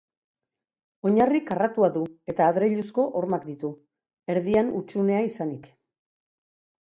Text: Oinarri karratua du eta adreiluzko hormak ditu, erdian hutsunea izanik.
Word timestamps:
Oinarri 1.07 1.41
karratua 1.49 1.89
du 1.97 2.01
eta 2.33 2.47
adreiluzko 2.53 3.05
hormak 3.19 3.45
ditu, 3.51 3.71
erdian 4.37 4.71
hutsunea 4.79 5.19
izanik. 5.27 5.69